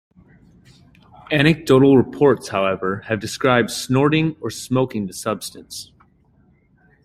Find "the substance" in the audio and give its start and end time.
5.05-5.91